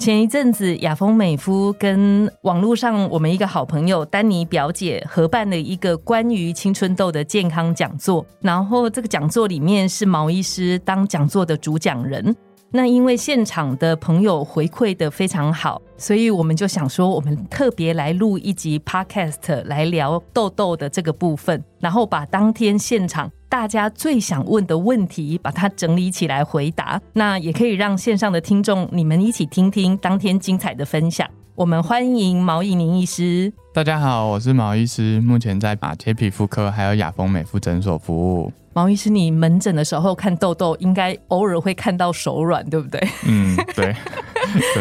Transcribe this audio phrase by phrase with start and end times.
[0.00, 12.34] 前一阵子，雅风美肤跟网络上我们一个好朋友丹尼表姐合办了一个关于青春痘的健康讲座，然后这个讲座里面是毛医师当讲座的主讲人。
[12.72, 23.30] 那因为现场的朋友回馈的非常好，所以我们就想说，我们特别来录一集 Podcast 来聊痘痘的这个部分，然后把当天现场。
[23.48, 27.02] 大家最想问的问题，把它整理起来回答。
[27.14, 31.28] 那也可以让线上的听众你们一起听听当天精彩的分享。
[31.56, 33.52] 我们欢迎毛以宁医师。
[33.74, 38.52] 大家好，我是毛医师，目前在马切皮肤科还有雅丰美肤诊所服务。
[38.72, 43.08] 毛医师，你门诊的时候看痘痘，应该偶尔会看到手软，对不对？
[43.26, 43.94] 嗯，对，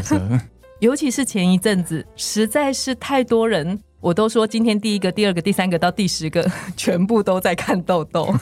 [0.80, 3.80] 尤其是前一阵子，实在是太多人。
[4.02, 8.34] 我都说今天第一个、第二个、第三个到第十个，全部都在看痘痘，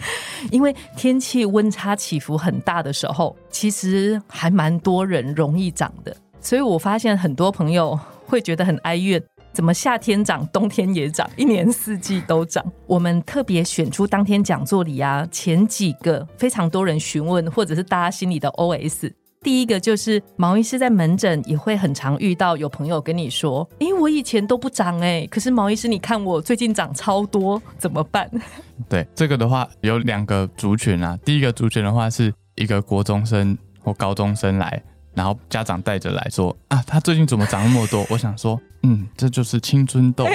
[0.52, 6.14] 因为天气温差起伏很大的时候，其实还蛮多人容易长的。
[6.38, 9.22] 所以我发现很多朋友会觉得很哀怨，
[9.56, 12.62] 怎么夏天长，冬天也长，一年四季都长。
[12.86, 19.10] 我们特别选出当天讲座里啊前几个非常多人询问，或者是大家心里的 OS。
[19.40, 28.30] 第一个就是毛医师在门诊也会很常遇到有朋友跟你说：“哎，我以前都不长哎，可是毛医师你看我最近长超多，怎么办？”
[28.90, 34.82] 对这个的话有两个族群啊，第一个族群的话是一个国中生或高中生来。
[35.16, 38.06] 然后家长带着来说啊，他最近怎么长那么多？
[38.10, 40.30] 我想说， 嗯，这就是青春痘嘛，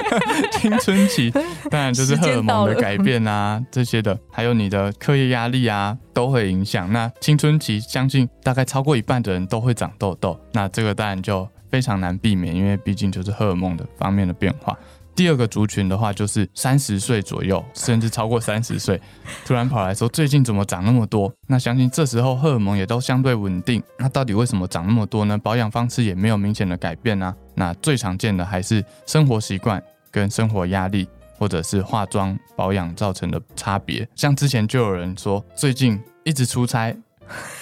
[0.58, 1.30] 青春期，
[1.70, 6.90] 当然就是荷尔蒙的改变啊，这些的，还有你的课业压力啊，都会影响。
[6.90, 14.76] 那青春期相信大概超过一半的人都会长痘痘，那这个当然就非常难避免，因为毕竟就是荷尔蒙的方面的变化。
[15.14, 19.00] 第二个族群的话，就是三十岁左右，甚至超过三十岁，
[19.44, 21.32] 突然跑来说最近怎么长那么多？
[21.46, 23.82] 那相信这时候荷尔蒙也都相对稳定。
[23.98, 25.36] 那到底为什么长那么多呢？
[25.36, 27.34] 保养方式也没有明显的改变呢？
[27.54, 31.06] 那最常见的还是生活习惯跟生活压力，
[31.38, 34.08] 或者是化妆保养造成的差别。
[34.14, 36.96] 像之前就有人说，最近一直出差。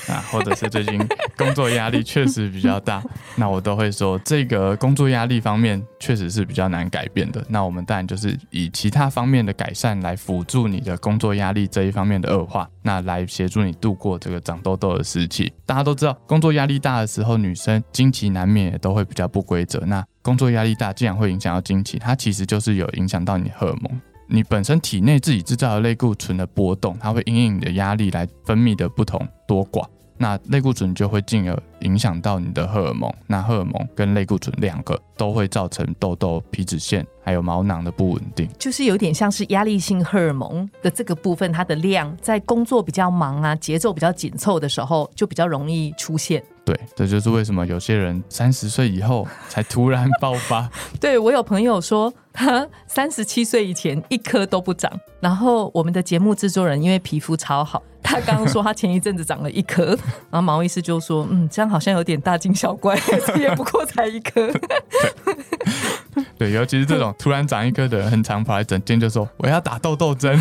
[0.08, 0.98] 啊，或者是最近
[1.36, 3.02] 工作压力 确实比较大，
[3.36, 7.44] 那我都会说这个工作压力方面确实是比较难改变的。
[7.48, 15.52] 那我们当然就是以其他方面的改善来辅助你的工作压力这一方面的恶化，那来协助你度过这个长痘痘的时期。
[15.64, 19.78] 大家都知道，工作压力大的时候，女生经期难免也都会比较不规则。
[19.86, 24.00] 那工作压力大，既然会影响到经期，它其实就是有影响到你荷尔蒙。
[24.32, 29.84] 你本身体内自己制造的类固醇的波动，它会因应你的压力来分泌的不同多寡，
[30.16, 46.40] 那类固醇就会进而影响到你的荷尔蒙，那荷尔蒙跟类固醇两个都会造成痘痘、皮脂腺还有毛囊的不稳定，就是有点像是压力性荷尔蒙的这个部分，它的量在工作比较忙啊、节奏比较紧凑的时候，就比较容易出现。
[46.64, 50.70] 对，这就是为什么有些人三十岁以后才突然爆发。
[51.00, 59.96] 对我有朋友说，他三十七岁以前一颗都不长，然后我们的节目制作人因为皮肤超好，他刚刚说他前一阵子长了一颗，
[60.30, 62.96] 然后毛医师就说，嗯，这样好像有点大惊小怪，
[63.36, 64.50] 也不过才一颗。
[66.38, 70.40] 对，尤其是这种突然长一颗的人，很常跑来整间就说，我要打痘痘针，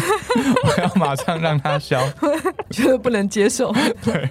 [0.64, 2.02] 我要马上让它消，
[2.70, 3.74] 觉得不能接受。
[4.04, 4.30] 对。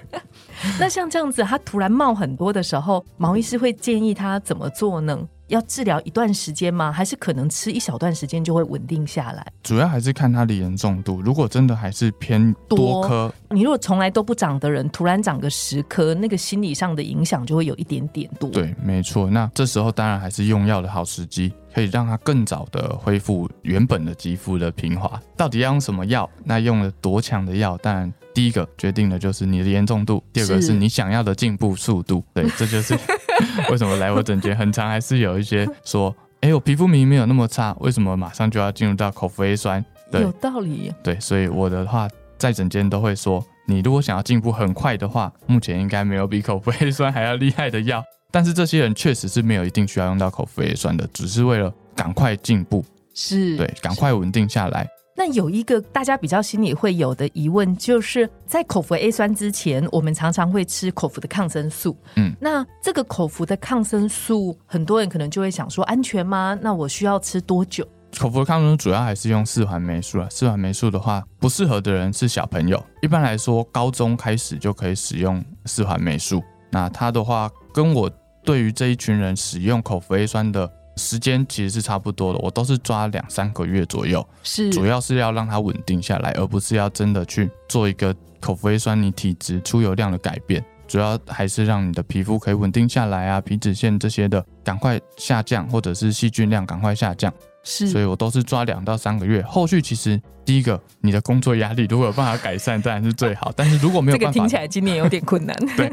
[0.80, 5.18] 那像这样子，他突然冒很多的时候，毛医师会建议他怎么做呢？
[5.48, 6.92] 要治疗一段时间吗？
[6.92, 9.46] 还是可能吃一小段时间就会稳定下来？
[9.62, 11.20] 主要还是看它的严重度。
[11.20, 18.48] 如果真的还是偏多颗，你如果从来都不长的人，突然长个十颗，那个心理上的影响就会有一点点多。
[18.50, 19.28] 对，没错。
[19.30, 25.20] 那这时候当然还是用药的好时机，可以让它更早的恢复原本的肌肤的平滑。
[25.36, 26.28] 到底要用什么药？
[26.44, 27.76] 那用了多强的药？
[27.78, 32.22] 当然，第一个决定的就是你的严重度，第二个是你想要的进步速度。
[32.34, 32.98] 对，这就是。
[33.70, 39.84] 为什么来我诊间很长，还是有一些说，哎，我皮肤明明没有那么差，为什么马上就要进入到口服 A 酸？
[40.10, 40.92] 对有道理。
[41.02, 48.02] 对，所以我的话在诊间都会说，你如果想要进步很快的话，目前应该没有比口服 A 酸还要厉害的药。
[48.30, 54.86] 但是这些人确实是没有一定需要用到口服 A 酸的，只是为了赶快进步，是对，赶快稳定下来。
[55.18, 61.96] 那有一个大家比较心里会有的疑问，就是在口服 A 酸之前，我们常常会吃口服的抗生素。
[62.14, 66.56] 嗯，那这个口服的抗生素，很多人可能就会想说，安全吗？
[66.62, 67.84] 那我需要吃多久？
[68.16, 70.28] 口服的抗生素主要还是用四环霉素啊。
[70.30, 72.80] 四环霉素的话，不适合的人是小朋友。
[73.02, 76.40] 一般来说，高中开始就可以使用四环霉素。
[76.70, 78.08] 那它的话，跟我
[78.44, 80.70] 对于这一群人使用口服 A 酸的。
[80.98, 84.68] 时间其实是差不多的，我都是抓两三个月左右，是。
[84.70, 99.42] 主要是要让它稳定下来，而不是要真的去做一个口服 A 酸你体质出油量的改变，主要还是让你的皮肤可以稳定下来啊，皮脂腺这些的赶快下降，或者是细菌量赶快下降，是，所以我都是抓两到三个月。
[99.42, 105.90] 后续其实第一个，你的工作压力如果有办法改善，当然是最好，但是如果没有办法，这个听起来今年有点困难，对，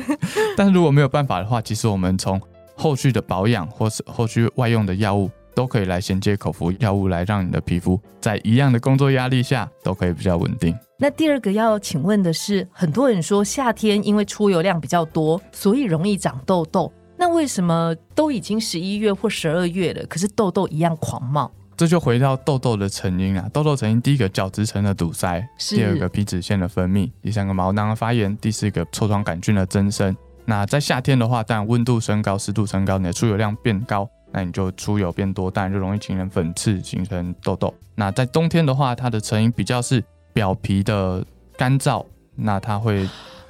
[0.55, 2.39] 但是如果没有办法的话，其实我们从
[2.75, 10.77] 后续的保养或是后续外用的药物都可以来衔接口服药物，来让你的皮肤在一样的工作压力下都可以比较稳定。
[10.97, 16.91] 那第二个要请问的是，很多人说夏天因为出油量比较多，所以容易长痘痘。
[17.17, 21.49] 那为什么都已经十一月或十二月了，可是痘痘一样狂冒？
[21.77, 23.49] 这就回到痘痘的成因啊。
[23.51, 30.15] 痘痘成因第一个角质层的堵塞，第二个皮脂腺的分泌，第三个毛囊的发炎，第四个痤疮杆菌的增生。
[30.45, 37.73] 那在夏天的话，当然温度升高、湿度升高，你的出油量变高，那你就出油变多，当然就容易形成粉刺、形成痘痘。
[37.95, 40.03] 那在冬天的话，它的成因比较是
[40.33, 41.25] 表皮的
[41.57, 42.05] 干燥，
[42.35, 43.09] 那它会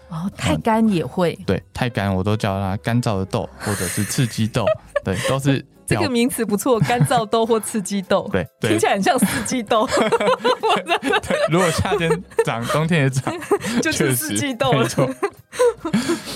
[0.10, 4.66] 哦，太干也会对，太干我都叫它干燥的痘，或者是刺激痘，
[5.04, 5.66] 对，都是。
[5.88, 9.88] 这个名词不错，干燥痘或刺激痘，对，听起来很像四季痘。
[11.52, 12.10] 如果夏天
[12.44, 13.32] 长，冬天也长，
[13.84, 14.74] 就是四季豆。
[14.74, 15.08] 没错。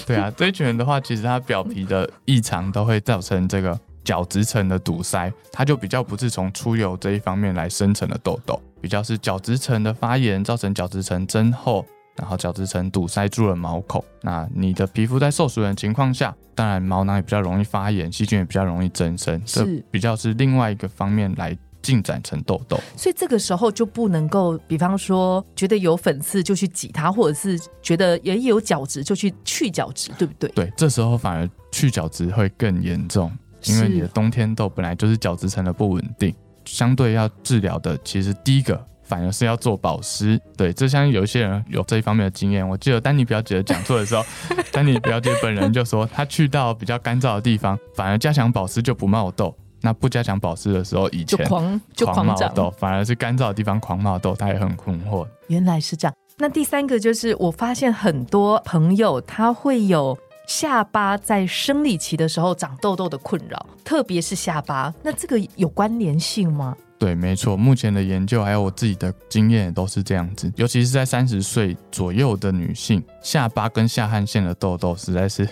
[0.10, 11.86] 对啊，这一群人的话，其实他表皮的异常都会造成这个角质层的堵塞，它就比较不是从出油这一方面来生成的痘痘，比较是角质层的发炎造成角质层增厚。
[12.16, 22.80] 然后角质层堵塞住了毛孔，那你的皮肤在受损的情况下，当然毛囊也比较容易发炎，细菌也比较容易增生，这比较是另外一个方面来进展成痘痘。
[22.96, 30.50] 所以这个时候就不能够，比方说觉得有粉刺就去挤它，或者是觉得也有角质就去去角质，对不对？
[30.52, 33.32] 对，这时候反而去角质会更严重，
[33.66, 36.34] 因为你的冬天痘本来就是角质层的不稳定，
[36.66, 38.86] 相对要治疗的，其实第一个。
[39.10, 42.70] 反而是要做保湿，对，这像有一些人有这一方面的经验。
[42.70, 44.24] 我记得丹尼表姐讲座的时候，
[44.72, 49.58] 丹尼表姐本人就说，她去到比较干燥的地方，反而加强保湿就不冒痘。
[49.82, 55.28] 那不加强保湿的时候，以前就狂就狂冒痘，反而是干燥的地方狂冒痘，他也很困惑。
[55.48, 56.14] 原来是这样。
[56.38, 60.18] 那第三个就是，我发现很多朋友他会有
[60.48, 64.94] 下巴在生理期的时候长痘痘的困扰，特别是下巴。
[65.04, 66.76] 那这个有关联性吗？
[66.98, 75.48] 对，没错，目前的研究还有我自己的经验都是这样子，尤其是在三十岁左右的女性，下巴跟下汗腺的痘痘实在是，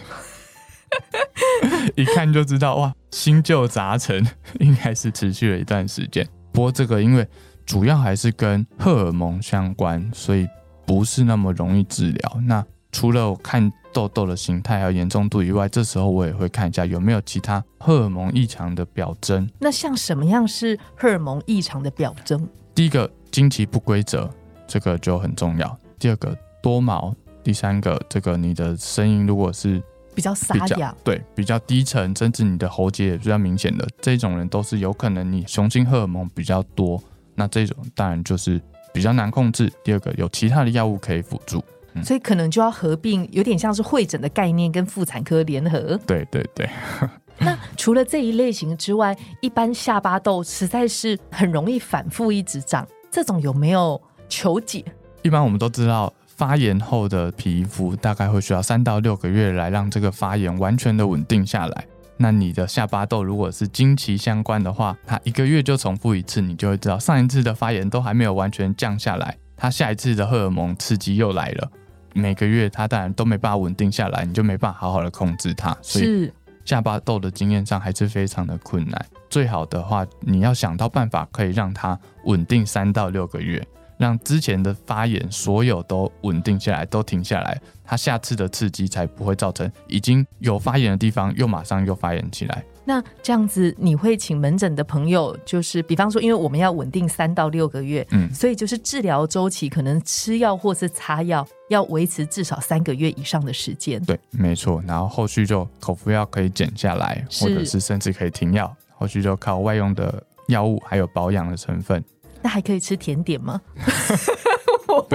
[1.95, 4.25] 一看就知道哇，新旧杂陈，
[4.59, 6.27] 应该是持续了一段时间。
[6.51, 7.27] 不过这个因为
[7.65, 10.47] 主要还是跟荷尔蒙相关，所以
[10.85, 12.41] 不是那么容易治疗。
[12.45, 19.47] 那除了我看痘痘的形态和严重度以外，这时候我也会看一下有没有其他荷尔蒙异常的表征。
[19.59, 22.47] 那像什么样是荷尔蒙异常的表征？
[22.73, 24.29] 第一个，经期不规则，
[24.65, 25.77] 这个就很重要。
[25.99, 27.13] 第二个，多毛。
[27.43, 29.81] 第三个，这个你的声音如果是
[30.17, 36.99] 比较沙哑，对，比较低沉，甚至你的喉结也比较明显的，这种人都是有可能你雄性荷尔蒙比较多。
[37.35, 38.59] 那这种当然就是
[38.91, 39.71] 比较难控制。
[39.83, 41.63] 第二个，有其他的药物可以辅助。
[42.03, 45.95] 所以可能就要合并，有点像是会诊的概念，跟妇产科联合。
[46.07, 46.67] 对对对。
[47.37, 54.83] 那除了这一类型之外，一般下巴痘实在是很容易反复一直长，这种有没有求解？
[55.21, 61.85] 一般我们都知道，发炎后的皮肤大概会需要三到六个月来让这个发炎完全的稳定下来。
[62.17, 71.71] 那你的下巴痘如果是经期相关的话，它一个月就重复一次，你就会知道上一次的发炎都还没有完全降下来，它下一次的荷尔蒙刺激又来了。
[72.13, 76.31] 每个月它当然都没办法稳定下来，你就没办法好好的控制它，所以
[76.65, 79.03] 下巴痘的经验上还是非常的困难。
[79.27, 83.65] 最好的话，你要想到办法可以让它稳定三到六个月，
[83.97, 92.63] 让之前的发炎所有都稳定下来，都停下来，它下次的刺激才不会造成已经有发炎的地方又马上又发炎起来。
[92.85, 104.01] 那这样子，你会请门诊的朋友，就是比方说，因为我们要稳定三到六个月，嗯，所以就是治疗周期可能吃药或是擦药要维持至少三个月以上的时间。
[104.05, 104.81] 对，没错。
[104.87, 112.01] 然后后续就口服药可以减下来，或者是甚至可以停药，后续就靠外用的药物还有保养的成分。
[112.41, 113.59] 那还可以吃甜点吗？
[114.87, 115.05] 我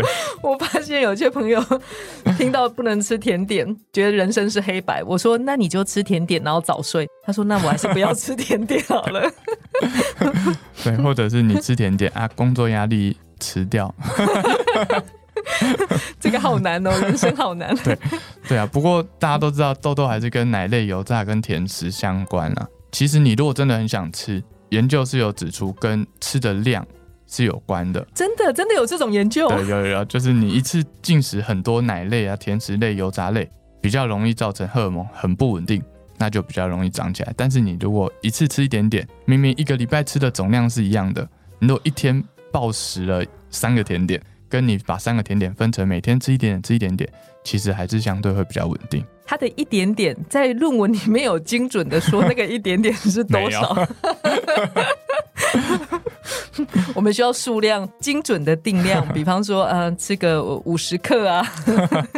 [0.43, 1.63] 我发现有些朋友
[2.37, 5.03] 听到不能吃甜点，觉得人生是黑白。
[5.03, 7.09] 我说那你就吃甜点，然后早睡。
[7.25, 9.31] 他说那我还是不要吃甜点好了。
[10.85, 13.93] 对，或者是你吃甜点啊，工作压力辞掉。
[16.21, 17.75] 这个好难哦，人生好难。
[17.77, 17.99] 对
[18.47, 22.69] 对啊，不过大家都知道，痘痘还是跟奶类、油炸跟甜食相关啊。
[22.93, 26.87] 其实你如果真的很想吃，研究是有指出跟吃的量
[27.33, 28.07] 是有关的。
[28.15, 29.49] 真的，真的有这种研究？
[29.49, 35.83] 对，有有有，就是你一次进食很多奶类啊、甜食类、油炸类，比较容易造成荷尔蒙很不稳定，
[36.19, 37.33] 那就比较容易长起来。
[37.37, 41.27] 但是你如果一次吃一点点，明明一个礼拜吃的总量是一样的，
[41.59, 42.23] 你如果一天
[42.53, 44.21] 暴食了三个甜点。
[44.53, 47.11] 跟你把三个甜点分成每天吃一点点，吃一点点，
[47.43, 49.03] 其实还是相对会比较稳定。
[49.25, 53.75] 它的一点点在论文里面有精准的说那个一点点是多少？
[57.03, 61.45] 我们需要数量精准的定量， 比方说，呃，吃个五十克啊。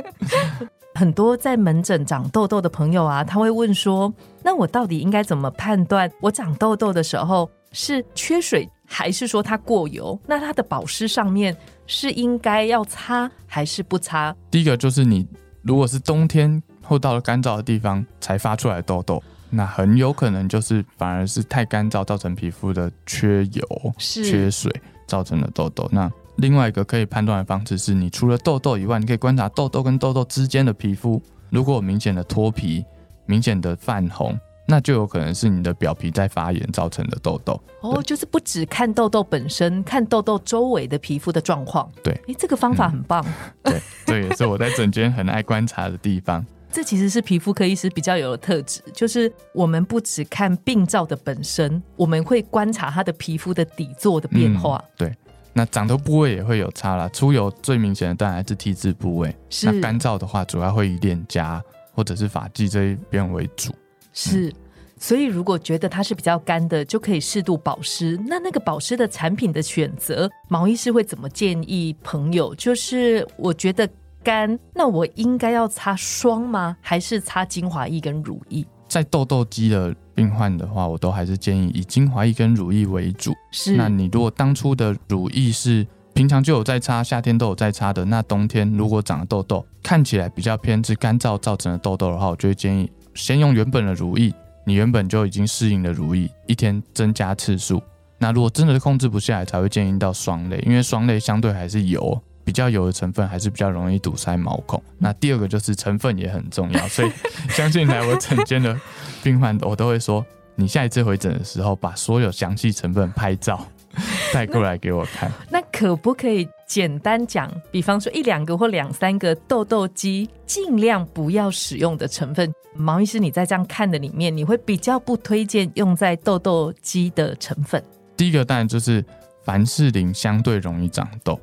[0.94, 4.12] 很多在门诊长痘痘的朋友啊，他会问说
[4.44, 10.20] ：“那我到底应该怎么判断我长痘痘的时候是缺水，还是说它过油？
[10.26, 14.36] 那它的保湿上面？”是应该要擦还是不擦？
[14.50, 15.26] 第一个就是你
[15.62, 19.22] 如果是冬天或到了干燥的地方才发出来痘痘，
[19.54, 24.70] 那很有可能就是反而是太干燥造成皮肤的缺油、缺水
[25.06, 25.88] 造成的痘痘。
[25.92, 32.84] 那另外一个可以判断的方式是，你除了痘痘以外，你可以观察痘痘跟痘痘之间的皮肤，如果有明显的脱皮、
[33.26, 34.38] 明显的泛红。
[34.66, 41.86] 那就有可能是你的表皮在发炎造成的痘痘哦，就是不只看痘痘本身，看痘痘周围的皮肤的状况。
[42.02, 43.22] 对，哎，这个方法很棒。
[43.62, 46.42] 对，这也是我在整间很爱观察的地方。
[46.74, 54.82] 这其实是皮肤科医师比较有的特质，就是我们不只看病灶的本身，我们会观察它的皮肤的底座的变化。
[54.96, 55.14] 对，
[55.52, 57.08] 那长头部位也会有差啦。
[57.10, 61.62] 出油最明显的当然还是 T 字部位，那干燥的话主要会以脸颊
[61.92, 63.72] 或者是发际这一边为主。
[64.12, 64.52] 是，
[64.98, 68.20] 所以如果觉得它是比较干的，就可以适度保湿。
[68.26, 72.52] 那那个保湿的产品的选择，毛医师会怎么建议朋友？
[72.56, 73.88] 就是我觉得
[74.24, 76.76] 干，那我应该要擦霜吗？
[76.80, 78.64] 还是擦精华液跟乳液？
[78.88, 83.34] 在痘痘肌的病患的话，我都还是建议以精华液跟乳液为主。
[83.52, 92.90] 是，那你如果当初的乳液是平常就有在擦，夏天都有在擦的，那冬天如果长了痘痘，看起来比较偏是干燥造成的痘痘的话，我就会建议。
[93.14, 94.32] 先用原本的乳液，
[94.64, 97.82] 你原本就已经适应的乳液，一天增加次数。
[98.18, 104.82] 那如果真的控制不下来，才会建议到霜类，因为霜类相对还是油，比较油的成分还是比较容易堵塞毛孔。
[104.98, 107.10] 那第二个就是成分也很重要， 所以
[107.48, 108.78] 相信来我诊间的
[109.22, 110.24] 病患，我都会说，
[110.54, 113.66] 你下一次回诊的时候，把所有详细成分拍照
[114.32, 115.30] 带过来给我看。
[115.50, 116.48] 那可不可以？
[116.66, 122.50] 简单讲，比方说一两个或两三个痘痘肌，尽量不要使用的成分。
[122.74, 127.80] 毛医师，你在这样看的里面，你会比较不推荐用在痘痘肌的成分。
[128.16, 129.04] 第一个当然就是
[129.44, 131.38] 凡士林相对容易长痘。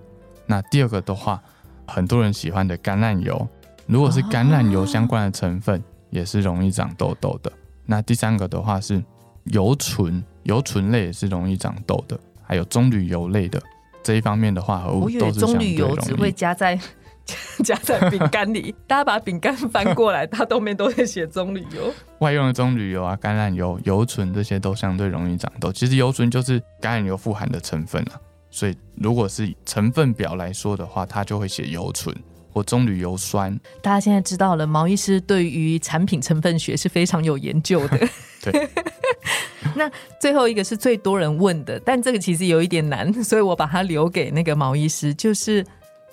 [0.52, 1.42] 那第二个的话，
[1.88, 3.48] 很多人喜欢的橄榄油，
[3.88, 7.50] 如果是橄榄油相关的成分，也是容易长痘痘的。
[7.86, 9.02] 那第三个的话是
[9.46, 13.62] 油醇，油醇类也是容易长痘的，还有棕榈油类的。
[14.04, 16.78] 这一方面的话，我以为棕榈油只会加在
[17.64, 21.94] 加在饼干里， 大家把饼干翻过来，它后面都会写棕榈油。
[22.20, 25.72] 外用的棕榈油啊，橄榄油、油醇这些都相对容易长痘。
[25.72, 28.20] 其实油醇就是橄榄油富含的成分啊，
[28.52, 32.16] 所以如果是成分表来说的话，它就会写油醇
[32.52, 33.58] 或棕榈油酸。
[33.82, 37.98] 大家现在知道了，毛医师对于产品成分学是非常有研究的。
[38.44, 38.70] 对。
[39.76, 39.90] 那
[40.20, 45.66] 最后一个是最多人问的，但这个其实有一点难，所以我把它留给那个毛医师，就是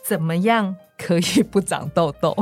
[0.04, 2.36] 怎么样可以不长痘痘？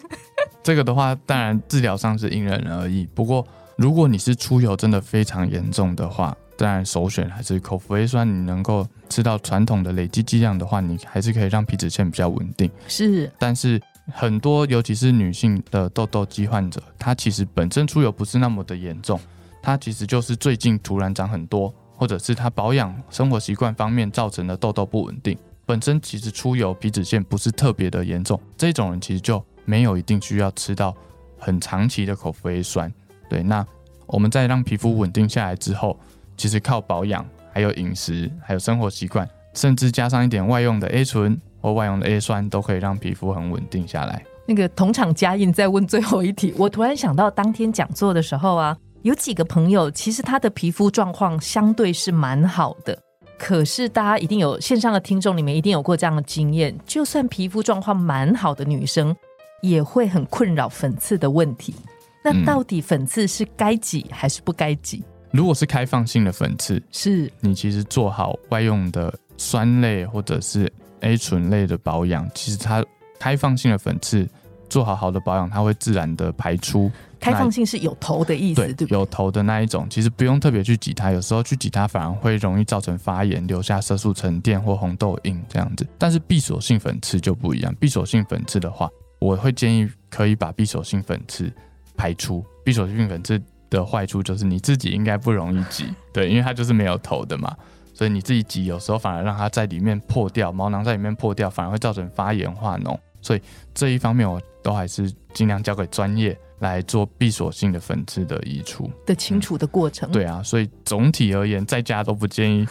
[0.62, 3.08] 这个的话，当然治疗上是因人而异。
[3.14, 8.28] 不过，如果你是出油真的非常严重的话，当然首选还是口服 A 酸。
[8.28, 12.68] 你能够吃到传统的累积剂量的话，你还是可以让皮脂腺比较稳定。
[12.88, 13.80] 是，但是
[14.12, 19.18] 很多尤其是女性的痘痘肌患者，她其实本身出油不是那么的严重。
[19.62, 25.38] 她其实就是最近突然长很多，或者是她保养生活习惯方面造成的痘痘不稳定。
[25.64, 30.96] 本身其实出油皮脂腺不是特别的严重，这种人其实就没有一定需要吃到
[31.38, 32.92] 很长期的口服 A 酸。
[33.28, 33.66] 对，那
[34.06, 35.98] 我们在让皮肤稳定下来之后，
[36.38, 44.24] 其实靠保养、还有饮食、还有生活习惯，甚至加上一点外用的 A 醇或外用的 A 酸，都可以让皮肤很稳定下来。
[44.46, 48.74] 那个同场加印再问最后一题，我突然想到当天讲座的时候啊。
[49.02, 52.98] 有几个朋友，其实他的皮肤状况相对是蛮好的，
[53.38, 59.14] 可是大家一定有线上的听众里面一定有过这样的经验，就算皮肤状况蛮好的女生，
[59.62, 61.76] 也会很困扰粉刺的问题。
[62.24, 65.04] 那嗯到底粉刺是该挤还是不该挤？
[65.30, 72.84] 如果是开放性的粉刺，是你其实做好外用的酸类或者是 A 醇类的保养，其实它
[73.18, 74.28] 开放性的粉刺
[74.68, 76.90] 做好好的保养，它会自然的排出。
[77.20, 78.96] 开放性是有头的意思，对对，对？
[78.96, 85.84] 有头的那一种，其实不用特别去挤它，有时候去挤它反而会容易造成发炎，留下色素沉淀或红痘印这样子。
[85.98, 91.52] 但是闭锁性粉刺就不一样，闭锁性粉刺的话，我会建议可以把闭锁性粉刺
[91.96, 92.44] 排出。
[92.64, 97.56] 闭锁性粉刺的坏处就是你自己应该不容易挤，对，因为它就是没有头的嘛。
[97.94, 102.96] 所以你自己挤，有时候反而让它在里面破掉，毛囊在里面破掉，反而会造成发炎化脓。
[103.20, 103.42] 所以
[103.74, 108.88] 这一方面，我都还是尽量交给专业来做闭锁性的粉刺的移除。
[109.04, 112.64] 的清除的过程，对啊，所以总体而言，在家都不建议。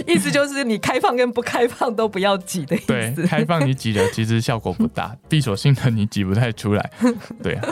[0.06, 3.22] 意思就是你开放跟不开放都不要挤的意对，思。
[3.26, 6.90] 开放你挤了，其实效果不大；闭锁性的你挤不太出来。
[7.42, 7.68] 对啊，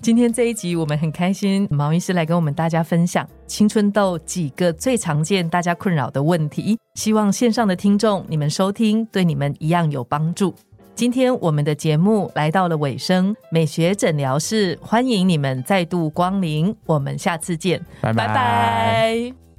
[0.00, 10.54] 今天这一集我们很开心，毛医师来跟我们大家分享青春痘几个最常见大家困扰的问题，希望线上的听众你们收听对你们一样有帮助。
[10.94, 19.49] 今天我们的节目来到了尾声，美学诊疗室欢迎你们再度光临，我们下次见，拜拜拜